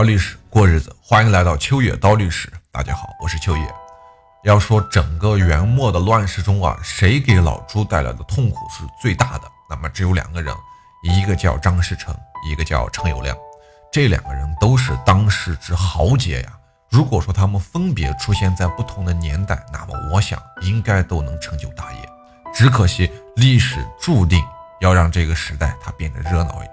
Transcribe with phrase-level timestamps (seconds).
[0.00, 2.50] 聊历史，过日子，欢迎来到秋野刀历史。
[2.72, 3.74] 大家好，我是秋野。
[4.44, 9.42] 要说整个元末的乱世中啊，谁给老朱带来的痛苦是最大的？
[9.68, 10.54] 那么只有两个人，
[11.02, 12.16] 一个叫张士诚，
[12.50, 13.36] 一个叫陈友谅。
[13.92, 16.52] 这两个人都是当世之豪杰呀。
[16.88, 21.98] 如果说他们分别出现在不同的年代，那么我想应该都能成就大业。
[22.54, 24.42] 只可惜历史注定
[24.80, 26.72] 要让这个时代它变得热闹一点。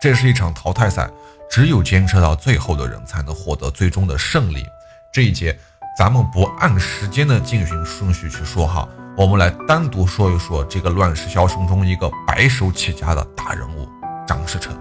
[0.00, 1.10] 这是一场淘汰赛。
[1.52, 4.64] 只有坚持到最后的人才能获得最终的胜利。
[5.12, 5.54] 这一节
[5.98, 8.88] 咱们不按时间的进行顺序去说哈，
[9.18, 13.86] 我们来单独说一说这个乱世枭雄中一个白手起家的大人物
[14.26, 14.74] 张士诚。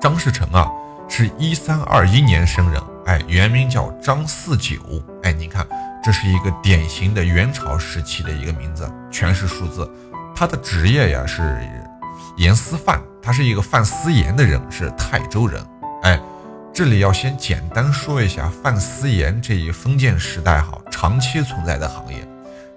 [0.00, 0.68] 张士诚啊，
[1.08, 4.80] 是一三二一年生人，哎，原名叫张四九，
[5.22, 5.64] 哎，你看，
[6.02, 9.88] 这是一个典型的元朝时期的一个名字，全是数字。
[10.34, 11.56] 他的职业呀是
[12.36, 15.64] 盐丝贩，他是一个贩私盐的人，是泰州人。
[16.06, 16.20] 哎，
[16.72, 22.24] 这里要先简单说一下贩丝盐这一封建时代哈长期存在的行业，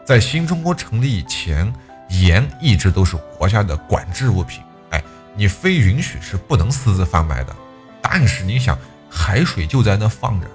[0.03, 1.71] 在新中国成立以前，
[2.09, 5.03] 盐一直都是国家的管制物品，哎，
[5.35, 7.55] 你非允许是不能私自贩卖的。
[8.01, 8.75] 但是你想，
[9.11, 10.47] 海水就在那放着，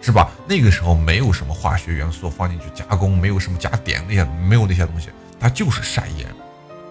[0.00, 0.30] 是吧？
[0.48, 6.26] 那个时候没有什么化学元素放进去加工，没有什么加碘那些，没有那些东西，它就是晒盐，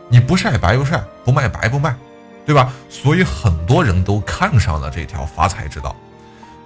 [0.08, 1.96] 你不晒白不晒，不卖白不卖。
[2.50, 2.74] 对吧？
[2.90, 5.96] 所以很多人都看上了这条发财之道。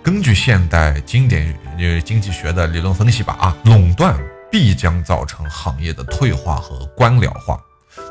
[0.01, 4.17] 根据现代经典呃经济学的理论分析吧，啊，垄断
[4.49, 7.59] 必将造成行业的退化和官僚化。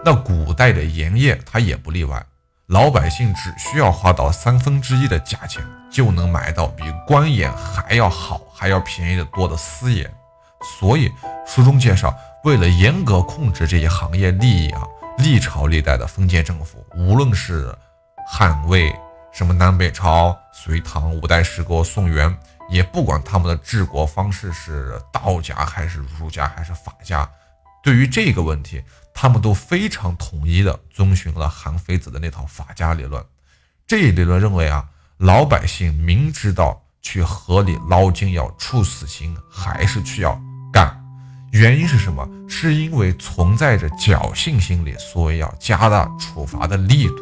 [0.04, 2.22] 那古代的盐业它也不例外，
[2.66, 10.12] 老百姓只需要花到三分之一的价钱，就能买到比官盐还要好、还要便宜的多的私盐。
[10.78, 11.10] 所以
[11.46, 14.82] 书中介绍，为了严格控制这些行业利益啊。
[15.22, 17.72] 历朝历代的封建政府，无论是
[18.26, 18.92] 汉魏、
[19.32, 22.36] 什么南北朝、隋唐、五代十国、宋元，
[22.68, 27.28] 也不管他们的治国方式是道家还是儒家还是法家，
[27.84, 28.82] 对于这个问题，
[29.14, 33.24] 他们都非常统一的遵循了韩非子的那套法家理论。
[33.86, 34.88] 这一理论认为啊，
[35.18, 40.36] 老百姓明知道去河里捞金要处死刑，还是去要
[40.72, 41.01] 干。
[41.52, 42.26] 原因是什么？
[42.48, 47.16] 是因为存在着侥幸心理，所以要加大处罚的力度。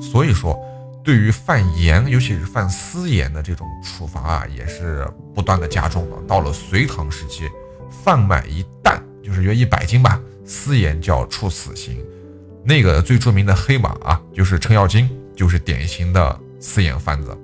[0.00, 0.58] 所以说，
[1.04, 6.16] 对于贩盐，尤其是贩私盐的这种处罚啊，也是不断的加重了。
[6.26, 7.42] 到了隋唐时期，
[8.02, 12.02] 贩卖一担，就是约一百斤吧，私盐就要处死刑。
[12.64, 17.36] 那个最著名的黑马啊，就是程咬金，就是典型的私盐贩子。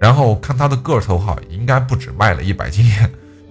[0.00, 2.84] 然后看他的个头哈，应该不止卖了一百斤。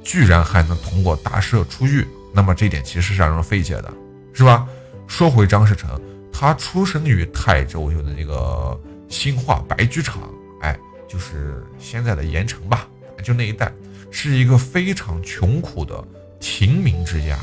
[0.03, 3.93] 居然还能通过大赦出狱，那么这点其实是让人费解的，
[4.33, 4.67] 是吧？
[5.07, 5.89] 说回张士诚，
[6.31, 10.21] 他出生于泰州有的那个兴化白驹厂，
[10.61, 10.77] 哎，
[11.07, 12.87] 就是现在的盐城吧，
[13.23, 13.71] 就那一带，
[14.11, 16.03] 是一个非常穷苦的
[16.39, 17.37] 平民之家。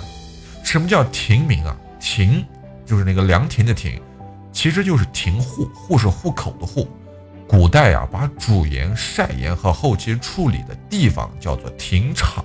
[0.65, 1.77] 什么叫平民啊？
[2.01, 2.45] 亭
[2.87, 4.01] 就是那个凉亭的亭，
[4.53, 6.89] 其实就是亭户，户是户口的户。
[7.47, 12.45] 古代呀，把煮盐、晒盐和后期处理的地方叫做亭场。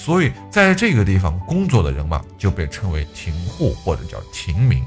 [0.00, 4.80] 所以，在这个地方工作的人嘛，就被称为停户或者叫停民。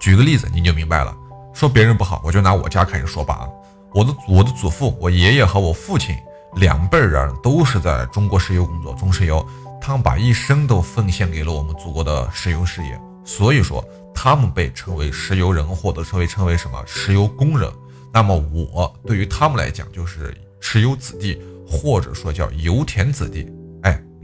[0.00, 1.16] 举个例子，你就明白了。
[1.54, 3.34] 说别人不好，我就拿我家开始说吧。
[3.34, 3.48] 啊，
[3.94, 6.16] 我的我的祖父、我爷爷和我父亲
[6.56, 9.46] 两辈人都是在中国石油工作，中石油，
[9.80, 13.00] 他们把一生都奉献给了我们祖国的石油事业。
[13.24, 17.72] 所以说，他们被称为石油人，或者称为称为什么石油工人。
[18.12, 23.48] 那么，我对于他们来讲，就是石油子弟，或者说叫油田子弟。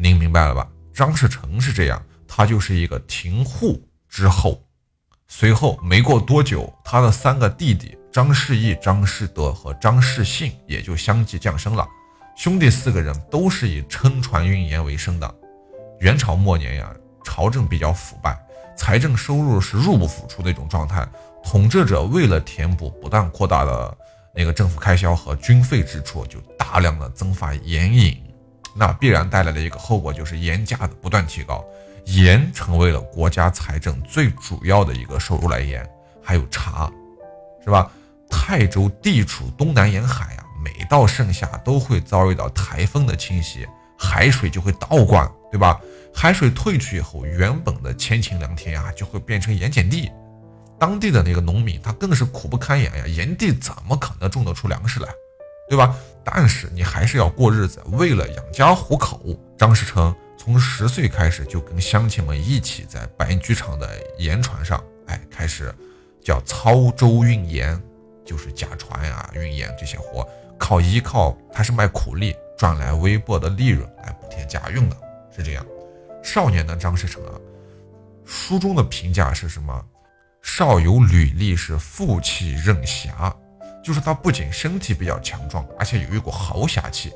[0.02, 0.68] 您明白了吧？
[0.92, 4.60] 张士诚是这样，他就是一个停户之后。
[5.28, 11.86] 随后没过多久，他的三个弟弟张士义、张士德和张士信也就相继降生了。
[12.36, 15.34] 兄弟四个人都是以撑船运盐为生的。
[16.00, 16.92] 元朝末年呀，
[17.22, 18.36] 朝政比较腐败，
[18.76, 21.08] 财政收入是入不敷出的一种状态。
[21.44, 23.96] 统治者为了填补不断扩大的
[24.34, 28.20] 那个政府开销和军费支出，就大量的增发盐引。
[28.74, 31.64] 那必然带来的一个后果就是盐价的不断提高，
[32.06, 35.88] 盐成为了国家财政最主要的一个收入来源，
[36.22, 36.90] 还有茶，
[37.64, 37.90] 是吧？
[38.30, 43.66] 泰州地处东南沿海啊，每到盛夏都会遭遇到台风的侵袭，
[43.98, 45.78] 海水就会倒灌，对吧？
[46.14, 50.10] 海水退去以后，原本的千顷良田啊，就会变成盐碱地，
[50.78, 55.08] 当地的那个农民他更是苦不堪言呀，盐地怎么可能种得出粮食来？
[55.72, 55.96] 对吧？
[56.22, 63.88] 但是你还是要过日子，为了养家糊口，张士诚从十岁开始就跟乡亲们一起在白驹厂的
[64.18, 65.74] 盐船上，哎，开始
[66.22, 67.82] 叫操舟运盐，
[68.22, 70.28] 就是驾船呀、运盐这些活，
[70.58, 74.96] 靠依靠他是卖苦力赚来微薄的利润来补贴家用的，
[75.34, 75.64] 是这样。
[76.22, 77.32] 少年的张士诚啊，
[78.26, 79.82] 书中的评价是什么？
[80.42, 83.34] 少有履历，是富气任侠，
[83.82, 87.12] 就是他不仅身体比较强壮，而且有一股豪侠气。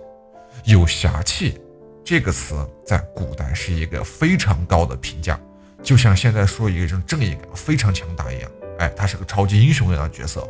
[0.65, 1.61] 有侠气
[2.05, 5.39] 这个词在古代是一个非常高的评价，
[5.83, 8.51] 就像现在说一个人正义感非常强大一样。
[8.79, 10.49] 哎，他是个超级英雄一样的角色。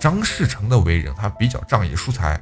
[0.00, 2.40] 张士诚的为人，他比较仗义疏财，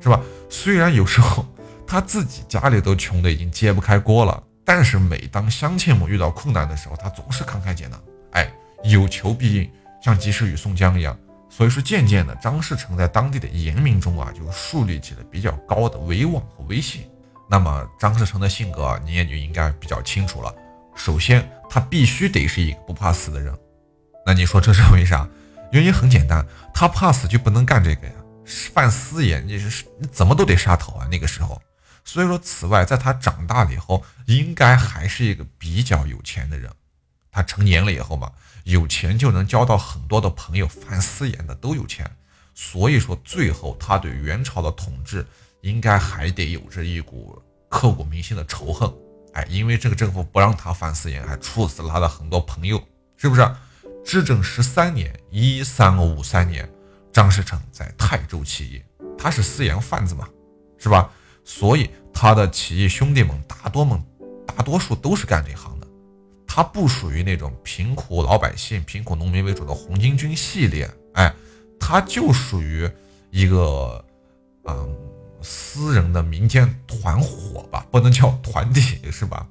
[0.00, 0.20] 是吧？
[0.48, 1.46] 虽然有时候
[1.86, 8.00] 他自己家里都穷的已经揭不开锅了，但是每当乡亲们遇到困难的时候，他总是慷慨解囊。
[8.32, 8.52] 哎。
[8.84, 9.70] 有求必应，
[10.02, 11.16] 像及时雨宋江一样，
[11.54, 17.06] 所以说渐渐的，张士诚在当地的严民中啊，就树立起了比较高的威望和威信。
[17.46, 20.52] 那么张士诚的性格，你也就应该比较清楚了。
[20.96, 23.54] 首先，他必须得是一个不怕死的人。
[24.24, 25.28] 那你说这是为啥？
[25.72, 28.14] 原因很简单，他怕死就不能干这个呀，
[28.72, 31.06] 犯私盐你是你怎么都得杀头啊。
[31.10, 31.60] 那个时候，
[32.02, 36.70] 所以说，此外，在他长大了以后，应该还是一个比较有钱的人。
[37.32, 38.30] 他成年了以后嘛，
[38.64, 42.08] 有钱就能交到很多的朋友，贩私盐的都有钱，
[42.54, 45.26] 所以说最后他对元朝的统治
[45.62, 48.92] 应该还得有着一股刻骨铭心的仇恨，
[49.32, 52.80] 哎，因为这个政府不让他贩私盐，还处死了他的很多朋友，
[53.16, 53.50] 是不是？
[54.04, 56.68] 至正十三年（一三五三年），
[57.12, 58.82] 张士诚在泰州起义，
[59.16, 60.28] 他是私盐贩子嘛，
[60.76, 61.08] 是吧？
[61.44, 64.02] 所以他的起义兄弟们大多们
[64.46, 65.71] 大多数都是干这行。
[66.54, 71.34] 他不属于那种贫苦老百姓、贫苦农民为主的红巾军系列，哎，
[71.80, 72.86] 他就属于
[73.30, 74.04] 一个
[74.64, 74.94] 嗯
[75.40, 79.46] 私人的民间团伙吧，不能叫团体是吧？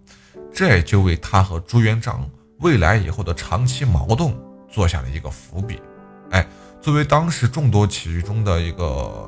[0.54, 4.32] 这也就为他和朱元璋未来以后的长期矛盾
[4.70, 5.82] 做下了一个伏笔。
[6.30, 6.48] 哎，
[6.80, 9.28] 作为当时众多起义中的一个，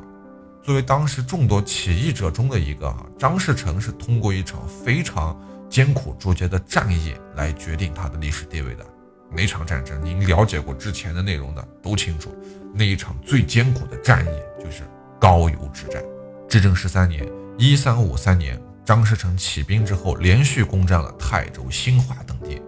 [0.61, 5.35] 作为当时众多起义者中的一个，张士诚是通过一场非常。
[5.73, 8.85] 艰苦卓绝的战役来决定他的历史地位的
[9.31, 9.99] 哪场战争？
[10.05, 12.29] 您了解过之前的内容的都清楚，
[12.75, 14.83] 那一场最艰苦的战役就是
[15.19, 15.99] 高邮之战。
[16.47, 17.27] 至正十三年
[17.57, 22.61] （一三五三年），张士诚起兵之后，连续攻占了泰州、兴化等地，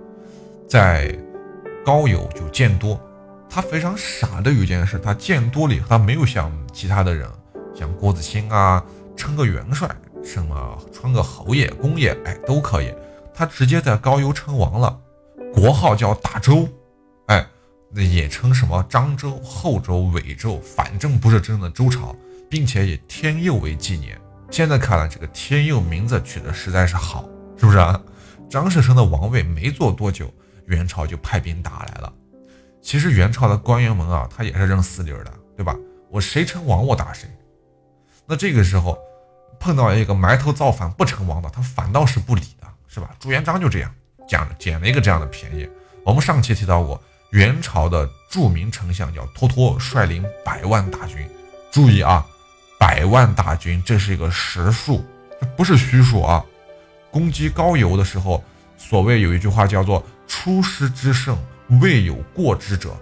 [0.67, 1.15] 在
[1.85, 2.99] 高邮就建都。
[3.47, 7.29] 他非常傻的有一件事，他建都里，他没有像其他的人，
[7.75, 8.83] 像郭子兴啊，
[9.15, 9.87] 称个元帅。
[10.25, 12.93] 什么穿个侯爷、公爷，哎，都可以。
[13.33, 14.99] 他直接在高邮称王了，
[15.53, 16.67] 国号叫大周，
[17.27, 17.45] 哎，
[17.91, 22.15] 那也称什么漳州、后周、尾州，反正不是真正的周朝，
[22.49, 24.19] 并且以天佑为纪年。
[24.49, 28.01] 现在看来，这个天佑名字取得实在是好，是不是啊？
[28.49, 30.33] 张士诚的王位没坐多久，
[30.65, 32.11] 元朝就派兵打来了。
[32.81, 35.75] 其实元朝的官员们啊，他也是认死理的，对吧？
[36.09, 37.29] 我谁称王，我打谁。
[38.25, 38.97] 那这个时候。
[39.65, 43.09] 碰到一个埋头造反不成王的，他反倒是不理的，是吧？
[43.19, 43.91] 朱元璋就这样
[44.27, 45.67] 捡捡了一个这样的便宜。
[46.03, 47.01] 我们上期提到过，
[47.31, 51.27] 元朝的著名丞相叫脱脱，率领百万大军。
[51.71, 52.23] 注意啊，
[52.79, 55.03] 百万大军，这是一个实数，
[55.41, 56.45] 这不是虚数啊。
[57.09, 58.43] 攻击高邮的时候，
[58.77, 61.35] 所谓有一句话叫做“出师之胜，
[61.81, 62.95] 未有过之者”，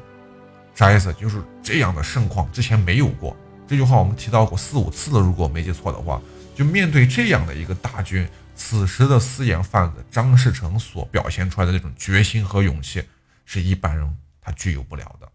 [0.73, 1.11] 啥意思？
[1.15, 3.35] 就是这样的盛况之前没有过。
[3.67, 6.21] 这句话我们提到过四五次了，如果没记错的话。
[6.55, 13.03] 就面对这样的一个大军，此时的私盐贩子张士诚所表现出来的那种决心和勇气，
[13.45, 15.27] 是一般人他具有不了的。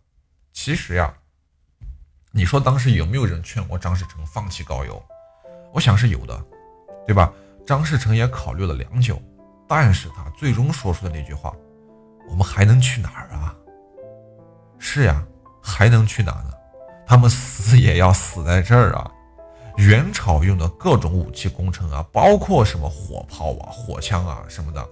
[0.53, 1.13] 其实呀，
[2.31, 5.03] 你说当时有没有人劝过张士诚放弃高邮？
[5.73, 6.45] 我想是有的，
[7.07, 7.33] 对吧？
[7.67, 9.23] 张士诚也考虑了良久，
[9.69, 11.55] 但是他最终说出的那句话
[12.27, 13.55] ：“我们还能去哪儿啊？”
[14.79, 15.23] 是呀，
[15.63, 16.51] 还能去哪呢？
[17.07, 19.11] 他们死也要死在这儿啊！
[19.78, 24.85] 元朝用的各种武器工程啊，包括什么火炮啊、火枪啊什么的。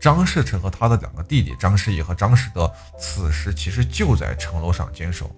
[0.00, 5.30] 张士诚和他的两个弟弟张士义和张士德，此时其实就在城楼上坚守。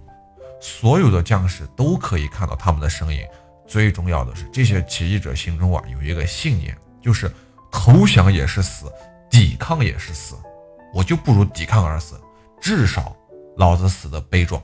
[0.61, 3.27] 所有的将士都可以看到他们的身影。
[3.67, 7.29] 最重要的是，这些起义者心中啊有一个信念，就是
[7.69, 8.85] 投降也是死，
[9.29, 10.35] 抵抗也是死。
[10.93, 12.17] 我就不如抵抗而死，
[12.61, 13.13] 至少
[13.57, 14.63] 老子死的悲壮。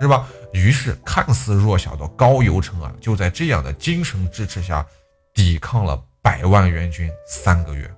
[0.00, 0.26] 是吧？
[0.52, 4.86] 于是看似弱小的高邮城啊，就在这样的精神支持下，
[5.32, 7.90] 抵抗了百万援军三个月。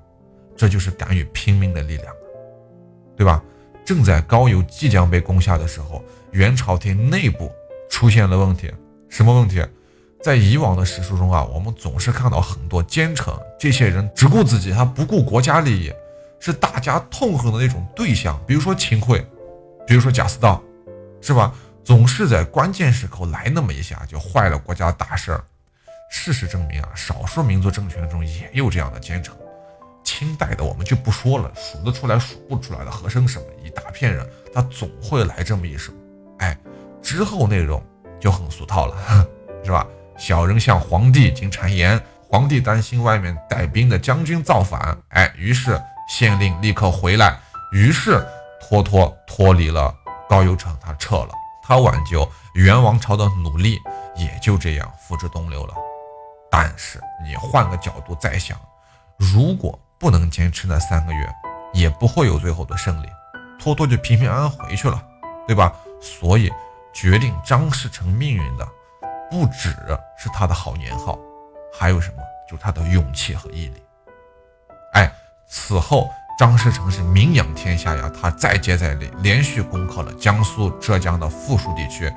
[0.56, 2.14] 这就是敢于拼命的力量，
[3.16, 3.42] 对吧？
[3.84, 7.50] 正在高邮即将被攻下的时候，元朝廷内部
[7.90, 8.73] 出现了问题。
[9.08, 9.61] 什么问题？
[10.23, 15.92] 在以往的史书中啊，我们总是看到很多奸臣，这些人只顾自己，他不顾国家利益，
[16.38, 18.40] 是大家痛恨的那种对象。
[18.46, 19.26] 比如说秦桧，
[19.87, 20.62] 比如说贾似道，
[21.20, 21.52] 是吧？
[21.84, 25.44] 总是在关键时刻来那么一下，就坏了国家大事儿。
[26.10, 29.34] 事实证明啊，少数民族政权中也有这样的奸臣。
[30.02, 35.92] 清代的我们就不说了，数得出来数不出来的和珅什么一大片人，他总会来这么一手。
[36.38, 36.56] 哎，
[37.02, 37.82] 之后内容
[38.20, 39.26] 就很俗套了，
[39.64, 39.86] 是吧？
[40.16, 47.36] 小人向皇帝进谗言，皇帝担心外面带兵的将军造反，哎，于是县令立刻回来，
[47.72, 48.24] 于是
[48.60, 49.92] 脱脱脱离了
[50.28, 51.30] 高邮城，他撤了，
[51.66, 53.80] 他挽救元王朝的努力
[54.14, 55.75] 也就这样付之东流了。
[56.50, 58.59] 但是你换个角度再想，
[59.16, 61.28] 如果不能坚持那三个月，
[61.73, 63.09] 也不会有最后的胜利，
[63.59, 65.02] 脱脱就平平安安回去了，
[65.47, 65.75] 对吧？
[66.00, 66.52] 所以
[66.92, 68.68] 决定张士诚命运的。
[69.30, 69.71] 不只
[70.16, 71.18] 是他的好年号，
[71.73, 72.18] 还有什么？
[72.49, 73.83] 就是他的勇气和毅力。
[74.92, 75.11] 哎，
[75.49, 82.12] 此后张士诚是名扬天下呀，他再接再厉，连续攻克了江苏、浙江的富庶地区，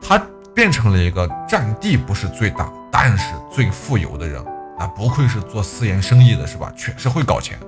[0.00, 0.20] 他
[0.54, 4.44] 变成了一个占地不是最大，但是最富有的人。
[4.78, 6.72] 那不愧是做私盐生意的，是吧？
[6.76, 7.58] 确实会搞钱。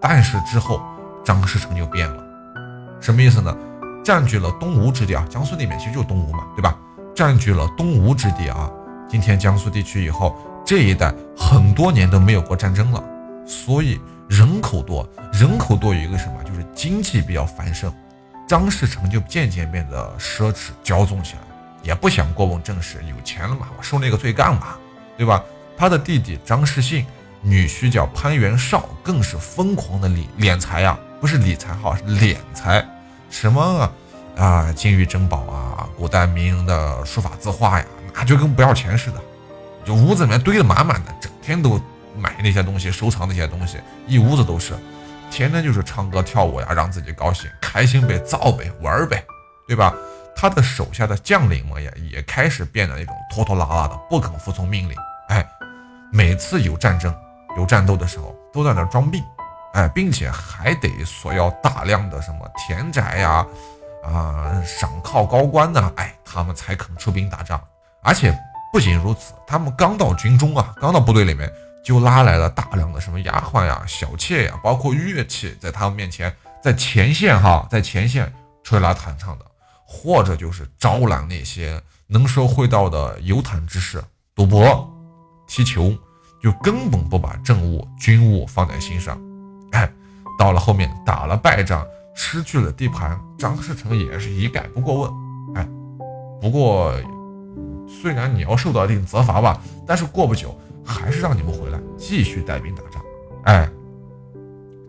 [0.00, 0.80] 但是之后
[1.24, 2.22] 张士诚就变了，
[3.00, 3.56] 什么意思呢？
[4.04, 6.76] 占据了东吴之地啊，江苏那边其实就东吴嘛，对吧？
[7.14, 8.70] 占据了东吴之地啊！
[9.08, 13.02] 今天江苏地区以后这一带很多年都没有过战争了，
[13.46, 14.00] 所以
[14.36, 17.92] 人口多，人口多有一个什么，就是经济比较繁盛。
[18.48, 21.40] 张士诚就渐渐变得奢侈骄纵起来，
[21.84, 24.76] 也不想过问政事，有钱了嘛，我受那个罪干嘛，
[25.16, 25.40] 对吧？
[25.76, 27.06] 他的弟弟张士信，
[27.42, 32.84] 女婿叫潘元绍，更是疯狂的理敛财呀，不是理财哈，是敛财，
[33.30, 33.88] 什么？
[34.36, 39.20] 啊，金玉珍宝啊，古代名人的书法字画呀，那就跟不要钱似的，
[39.84, 41.80] 就屋子里面堆得满满的，整天都
[42.16, 44.74] 买那些东西，收藏那些东西，一屋子都是，
[45.30, 49.24] 天天就是唱歌跳舞呀，让自己高兴，开心呗，造呗，玩呗，
[49.66, 49.94] 对吧？
[50.36, 54.96] 他的手下的将领们也也开始变得那种拖拖拉拉的，不肯服从命令，
[55.28, 55.46] 哎，
[56.12, 57.14] 每次有战争、
[57.56, 59.22] 有战斗的时候，都在那装病，
[59.74, 63.46] 哎，并且还得索要大量的什么田宅呀。
[64.02, 67.58] 啊，赏靠高官呢，哎，他们才肯出兵打仗。
[68.02, 68.38] 而且
[68.70, 71.50] 不仅如此，他们刚到军中啊，刚到部队里面，
[71.84, 79.44] 就拉来了大量的什么丫鬟呀、小妾呀，包括乐器，在他们面前，在前线哈，在前线吹拉弹唱的，
[79.86, 84.02] 或者就是招揽那些能说会道的游谈之士，
[84.34, 84.90] 赌博、
[85.46, 85.94] 踢球，
[86.42, 89.20] 就根本不把政务、军务放在心上。
[89.72, 89.88] 哎，
[90.38, 91.86] 到了后面打了败仗。
[92.16, 95.12] 失去了地盘，张士诚也是一概不过问。
[95.56, 95.68] 哎，
[96.40, 96.94] 不过
[97.86, 103.02] 虽然你要受到一定责罚吧，但是过不久还是让你们回来继续带兵打仗。
[103.44, 103.68] 哎，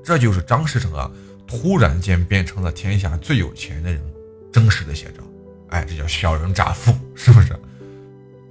[0.03, 1.11] 这就是张士诚啊，
[1.47, 4.01] 突然间变成了天下最有钱的人
[4.51, 5.23] 真实的写照。
[5.69, 7.57] 哎，这叫小人诈富，是不是？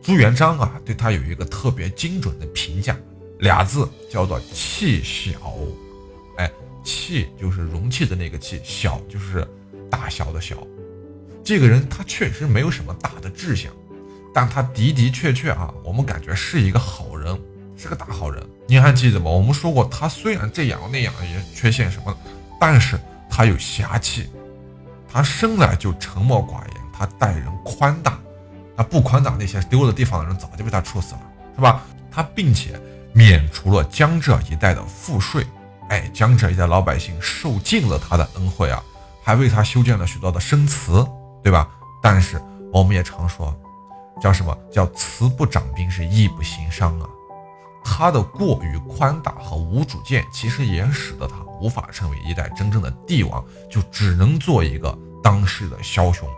[0.02, 2.94] 朱元璋啊，对他有一个特别精准的评价，
[3.38, 5.54] 俩字叫做气小。
[6.36, 6.50] 哎，
[6.84, 9.46] 气就是容器的那个气，小就是
[9.90, 10.56] 大小的小。
[11.42, 13.72] 这个人他确实没有什么大的志向，
[14.34, 17.40] 但他的的确确啊，我们感觉是一个好人，
[17.76, 18.44] 是个大好人。
[18.66, 19.30] 您还记得吗？
[19.30, 22.12] 我们说过，他虽然这样那样也缺陷什么，
[22.58, 22.98] 但是
[23.30, 24.28] 他有侠气，
[25.08, 28.18] 他生来就沉默寡言，他待人宽大，
[28.76, 31.20] 他不宽大，那些丢了地方的人早就被他处死了，
[31.54, 31.82] 是吧？
[32.10, 32.80] 他并且
[33.12, 35.46] 免除了江浙一带的赋税。
[35.90, 38.82] 哎，江浙一带老百姓受尽了他的恩惠啊，
[39.22, 41.06] 还为他修建了许多的生祠，
[41.42, 41.68] 对吧？
[42.02, 42.40] 但是
[42.72, 43.54] 我们也常说，
[44.20, 47.08] 叫什么叫慈不掌兵是义不行商啊。
[47.84, 56.28] 他的过于宽大和无主见，其实也使得他无法成为一代真正的帝王，就只能做一个当世的枭雄。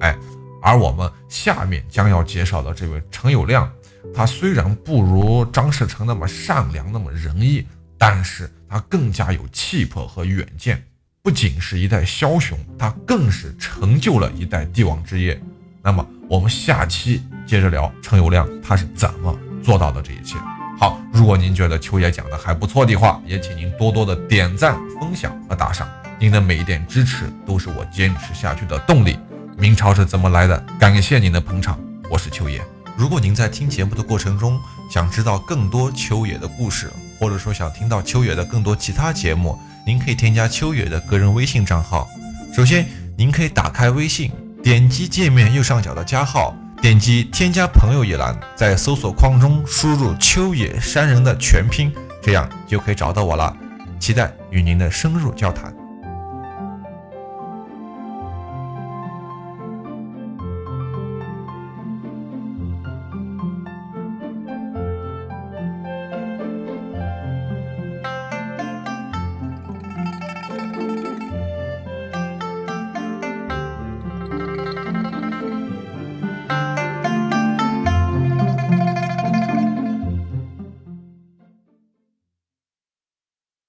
[0.00, 0.16] 哎，
[0.62, 3.68] 而我们下面将要介绍的这位陈友谅，
[4.14, 7.66] 他虽然不如张士诚那么善良，那么仁义。
[7.98, 10.84] 但是他更加有气魄和远见，
[11.22, 15.40] 不仅是一代枭雄，他更是成就了一代帝王之业。
[15.82, 20.36] 那么我们下期接着聊陈友谅他是怎么做到的这一切。
[20.78, 29.18] 好，如果您觉得秋野讲的还不错的话，也请您多多的点赞、分享和打赏，您的每一点支持都是我坚持下去的动力。
[29.58, 30.58] 明朝是怎么来的？
[30.78, 32.62] 感谢您的捧场，我是秋野。
[32.96, 34.60] 如果您在听节目的过程中
[34.90, 42.08] 想知道更多秋野的故事，或者说想听到秋野的更多其他节目，您可以添加秋野的个人微信账号。
[42.52, 42.86] 首先，
[43.16, 51.92] 您可以打开微信，点击界面右上角的加号，点击添加朋友一栏，在搜索框中输入“秋野山人”的全拼，
[52.22, 53.56] 这样就可以找到我了。
[53.98, 55.81] 期待与您的深入交谈。